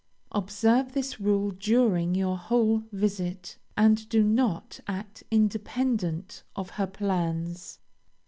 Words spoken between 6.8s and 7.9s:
plans.